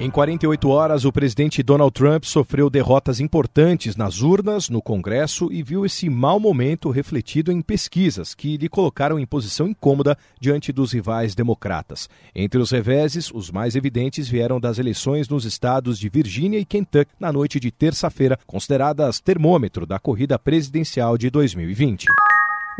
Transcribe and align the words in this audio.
Em 0.00 0.08
48 0.12 0.68
horas, 0.68 1.04
o 1.04 1.10
presidente 1.10 1.60
Donald 1.60 1.92
Trump 1.92 2.22
sofreu 2.22 2.70
derrotas 2.70 3.18
importantes 3.18 3.96
nas 3.96 4.22
urnas, 4.22 4.70
no 4.70 4.80
Congresso 4.80 5.52
e 5.52 5.60
viu 5.60 5.84
esse 5.84 6.08
mau 6.08 6.38
momento 6.38 6.88
refletido 6.88 7.50
em 7.50 7.60
pesquisas 7.60 8.32
que 8.32 8.56
lhe 8.56 8.68
colocaram 8.68 9.18
em 9.18 9.26
posição 9.26 9.66
incômoda 9.66 10.16
diante 10.40 10.70
dos 10.70 10.92
rivais 10.92 11.34
democratas. 11.34 12.08
Entre 12.32 12.60
os 12.60 12.70
reveses, 12.70 13.28
os 13.34 13.50
mais 13.50 13.74
evidentes 13.74 14.28
vieram 14.28 14.60
das 14.60 14.78
eleições 14.78 15.28
nos 15.28 15.44
estados 15.44 15.98
de 15.98 16.08
Virgínia 16.08 16.60
e 16.60 16.64
Kentucky 16.64 17.10
na 17.18 17.32
noite 17.32 17.58
de 17.58 17.72
terça-feira, 17.72 18.38
consideradas 18.46 19.18
termômetro 19.18 19.84
da 19.84 19.98
corrida 19.98 20.38
presidencial 20.38 21.18
de 21.18 21.28
2020. 21.28 22.06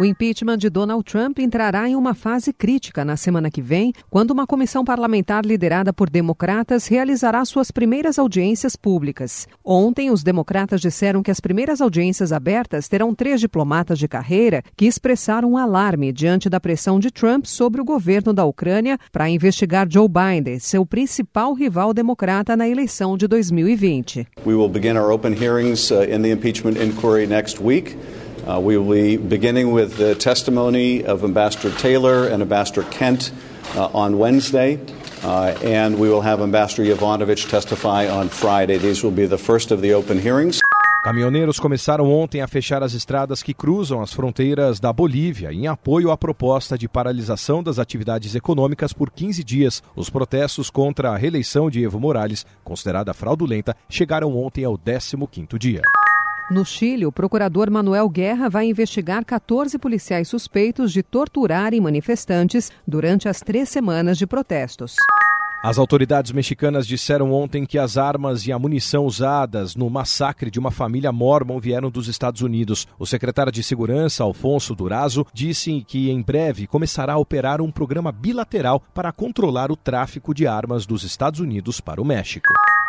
O 0.00 0.04
impeachment 0.04 0.58
de 0.58 0.70
Donald 0.70 1.02
Trump 1.02 1.40
entrará 1.40 1.88
em 1.88 1.96
uma 1.96 2.14
fase 2.14 2.52
crítica 2.52 3.04
na 3.04 3.16
semana 3.16 3.50
que 3.50 3.60
vem, 3.60 3.92
quando 4.08 4.30
uma 4.30 4.46
comissão 4.46 4.84
parlamentar 4.84 5.44
liderada 5.44 5.92
por 5.92 6.08
democratas 6.08 6.86
realizará 6.86 7.44
suas 7.44 7.72
primeiras 7.72 8.16
audiências 8.16 8.76
públicas. 8.76 9.48
Ontem, 9.64 10.08
os 10.12 10.22
democratas 10.22 10.80
disseram 10.80 11.20
que 11.20 11.32
as 11.32 11.40
primeiras 11.40 11.80
audiências 11.80 12.30
abertas 12.30 12.86
terão 12.86 13.12
três 13.12 13.40
diplomatas 13.40 13.98
de 13.98 14.06
carreira 14.06 14.62
que 14.76 14.86
expressaram 14.86 15.50
um 15.50 15.56
alarme 15.56 16.12
diante 16.12 16.48
da 16.48 16.60
pressão 16.60 17.00
de 17.00 17.10
Trump 17.10 17.46
sobre 17.46 17.80
o 17.80 17.84
governo 17.84 18.32
da 18.32 18.44
Ucrânia 18.44 18.98
para 19.10 19.28
investigar 19.28 19.88
Joe 19.90 20.06
Biden, 20.08 20.60
seu 20.60 20.86
principal 20.86 21.54
rival 21.54 21.92
democrata 21.92 22.56
na 22.56 22.68
eleição 22.68 23.16
de 23.16 23.26
2020. 23.26 24.28
We 24.46 24.54
will 24.54 24.68
begin 24.68 24.96
our 24.96 25.10
open 25.10 25.32
hearings 25.32 25.90
uh, 25.90 26.04
in 26.04 26.22
the 26.22 26.30
impeachment 26.30 26.80
inquiry 26.80 27.26
next 27.26 27.60
week. 27.60 27.96
Uh, 28.46 28.60
we 28.60 28.76
will 28.76 28.92
be 28.92 29.16
beginning 29.16 29.72
with 29.72 29.96
the 29.96 30.14
testimony 30.14 31.04
of 31.04 31.24
Ambassador 31.24 31.70
Taylor 31.78 32.26
and 32.26 32.42
Ambassador 32.42 32.82
Kent 32.90 33.32
uh, 33.74 33.90
on 33.92 34.18
Wednesday, 34.18 34.78
uh, 35.22 35.54
and 35.62 35.98
we 35.98 36.08
will 36.08 36.22
have 36.22 36.40
Ambassador 36.40 36.84
Yovanovich 36.84 37.48
testify 37.48 38.08
on 38.08 38.28
Friday. 38.28 38.78
These 38.78 39.02
will 39.02 39.10
be 39.10 39.26
the 39.26 39.38
first 39.38 39.70
of 39.70 39.80
the 39.80 39.94
open 39.94 40.18
hearings. 40.18 40.60
Caminhoneiros 41.04 41.60
começaram 41.60 42.10
ontem 42.10 42.42
a 42.42 42.48
fechar 42.48 42.82
as 42.82 42.92
estradas 42.92 43.42
que 43.42 43.54
cruzam 43.54 44.02
as 44.02 44.12
fronteiras 44.12 44.80
da 44.80 44.92
Bolívia 44.92 45.52
em 45.52 45.66
apoio 45.66 46.10
à 46.10 46.18
proposta 46.18 46.76
de 46.76 46.88
paralisação 46.88 47.62
das 47.62 47.78
atividades 47.78 48.34
econômicas 48.34 48.92
por 48.92 49.10
15 49.10 49.44
dias. 49.44 49.82
Os 49.94 50.10
protestos 50.10 50.68
contra 50.68 51.10
a 51.10 51.16
reeleição 51.16 51.70
de 51.70 51.82
Evo 51.82 52.00
Morales, 52.00 52.44
considerada 52.64 53.14
fraudulenta, 53.14 53.76
chegaram 53.88 54.36
ontem 54.36 54.64
ao 54.64 54.76
15º 54.76 55.56
dia. 55.56 55.82
No 56.50 56.64
Chile, 56.64 57.04
o 57.04 57.12
procurador 57.12 57.70
Manuel 57.70 58.08
Guerra 58.08 58.48
vai 58.48 58.66
investigar 58.66 59.22
14 59.22 59.78
policiais 59.78 60.28
suspeitos 60.28 60.94
de 60.94 61.02
torturarem 61.02 61.78
manifestantes 61.78 62.72
durante 62.86 63.28
as 63.28 63.40
três 63.40 63.68
semanas 63.68 64.16
de 64.16 64.26
protestos. 64.26 64.94
As 65.62 65.76
autoridades 65.76 66.32
mexicanas 66.32 66.86
disseram 66.86 67.32
ontem 67.32 67.66
que 67.66 67.76
as 67.76 67.98
armas 67.98 68.46
e 68.46 68.52
a 68.52 68.58
munição 68.58 69.04
usadas 69.04 69.76
no 69.76 69.90
massacre 69.90 70.50
de 70.50 70.58
uma 70.58 70.70
família 70.70 71.12
mormon 71.12 71.60
vieram 71.60 71.90
dos 71.90 72.08
Estados 72.08 72.40
Unidos. 72.40 72.88
O 72.98 73.04
secretário 73.04 73.52
de 73.52 73.62
Segurança, 73.62 74.24
Alfonso 74.24 74.74
Durazo, 74.74 75.26
disse 75.34 75.84
que 75.86 76.10
em 76.10 76.22
breve 76.22 76.66
começará 76.66 77.14
a 77.14 77.18
operar 77.18 77.60
um 77.60 77.70
programa 77.70 78.10
bilateral 78.10 78.82
para 78.94 79.12
controlar 79.12 79.70
o 79.70 79.76
tráfico 79.76 80.32
de 80.32 80.46
armas 80.46 80.86
dos 80.86 81.02
Estados 81.02 81.40
Unidos 81.40 81.78
para 81.78 82.00
o 82.00 82.06
México. 82.06 82.48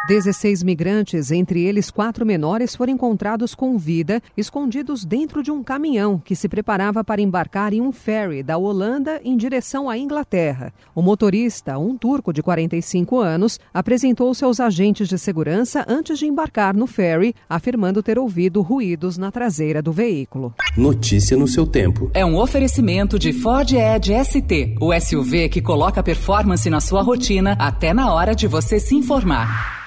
16 0.10 0.64
migrantes, 0.64 1.30
entre 1.30 1.64
eles 1.64 1.92
quatro 1.92 2.26
menores, 2.26 2.76
foram 2.76 2.94
encontrados 2.94 3.54
com 3.54 3.78
vida, 3.78 4.24
escondidos 4.36 5.06
dentro 5.06 5.44
de 5.44 5.52
um 5.52 5.64
caminhão 5.64 6.18
que 6.18 6.36
se 6.36 6.50
preparava 6.50 7.04
para 7.04 7.22
embarcar 7.22 7.74
em 7.74 7.82
um 7.82 7.92
ferry 7.92 8.42
da 8.42 8.58
Holanda 8.58 9.22
em 9.24 9.38
direção 9.38 9.88
à 9.88 10.00
Inglaterra. 10.00 10.74
O 10.96 11.04
motorista, 11.04 11.78
um 11.78 11.96
turco 11.96 12.34
de 12.34 12.42
45 12.42 13.20
anos, 13.20 13.60
apresentou-se 13.72 14.44
aos 14.44 14.60
agentes 14.60 15.08
de 15.08 15.16
segurança 15.20 15.86
antes 15.88 16.18
de 16.18 16.26
embarcar 16.26 16.76
no 16.76 16.88
ferry, 16.88 17.36
afirmando 17.48 18.02
ter 18.02 18.18
ouvido 18.18 18.64
ruídos 18.64 19.16
na 19.16 19.32
traseira 19.32 19.80
do 19.80 19.92
veículo. 19.92 20.56
Notícia 20.76 21.38
no 21.38 21.48
seu 21.48 21.68
tempo. 21.68 22.10
É 22.16 22.26
um 22.26 22.36
oferecimento 22.36 23.20
de 23.20 23.32
Ford 23.32 23.72
Edge 23.72 24.12
ST, 24.26 24.76
o 24.82 24.92
SUV 24.92 25.50
que 25.50 25.62
coloca 25.62 26.02
performance 26.02 26.68
na 26.68 26.82
sua 26.82 27.04
rotina 27.04 27.56
até 27.60 27.94
na 27.94 28.12
hora 28.12 28.34
de 28.34 28.48
você 28.48 28.80
se 28.80 28.96
informar. 28.96 29.79